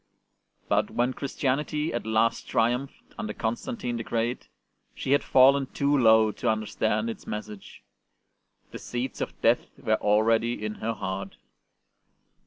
[0.67, 4.47] But when Christianity at last triumphed, under Constantine the Great,
[4.95, 7.83] she had fallen too low to understand its message;
[8.71, 11.35] the seeds of death were already in her heart.